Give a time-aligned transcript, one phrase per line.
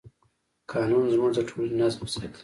[0.71, 2.39] قانون زموږ د ټولنې نظم ساتي.